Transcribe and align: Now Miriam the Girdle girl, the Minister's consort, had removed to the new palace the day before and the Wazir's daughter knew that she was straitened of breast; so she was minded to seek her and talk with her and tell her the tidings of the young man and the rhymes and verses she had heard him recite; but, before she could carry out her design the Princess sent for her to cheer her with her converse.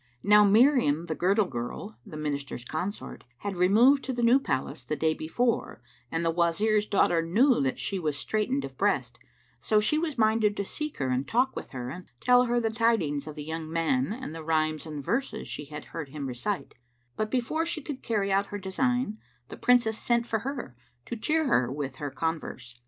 Now 0.23 0.43
Miriam 0.43 1.05
the 1.05 1.13
Girdle 1.13 1.45
girl, 1.45 1.99
the 2.07 2.17
Minister's 2.17 2.65
consort, 2.65 3.23
had 3.37 3.55
removed 3.55 4.03
to 4.05 4.13
the 4.13 4.23
new 4.23 4.39
palace 4.39 4.83
the 4.83 4.95
day 4.95 5.13
before 5.13 5.79
and 6.11 6.25
the 6.25 6.31
Wazir's 6.31 6.87
daughter 6.87 7.21
knew 7.21 7.61
that 7.61 7.77
she 7.77 7.99
was 7.99 8.17
straitened 8.17 8.65
of 8.65 8.79
breast; 8.79 9.19
so 9.59 9.79
she 9.79 9.99
was 9.99 10.17
minded 10.17 10.57
to 10.57 10.65
seek 10.65 10.97
her 10.97 11.09
and 11.09 11.27
talk 11.27 11.55
with 11.55 11.69
her 11.69 11.91
and 11.91 12.05
tell 12.19 12.45
her 12.45 12.59
the 12.59 12.71
tidings 12.71 13.27
of 13.27 13.35
the 13.35 13.43
young 13.43 13.71
man 13.71 14.11
and 14.11 14.33
the 14.33 14.43
rhymes 14.43 14.87
and 14.87 15.03
verses 15.03 15.47
she 15.47 15.65
had 15.65 15.85
heard 15.93 16.09
him 16.09 16.25
recite; 16.25 16.73
but, 17.15 17.29
before 17.29 17.63
she 17.63 17.79
could 17.83 18.01
carry 18.01 18.31
out 18.31 18.47
her 18.47 18.57
design 18.57 19.19
the 19.49 19.55
Princess 19.55 19.99
sent 19.99 20.25
for 20.25 20.39
her 20.39 20.75
to 21.05 21.15
cheer 21.15 21.45
her 21.45 21.71
with 21.71 21.97
her 21.97 22.09
converse. 22.09 22.73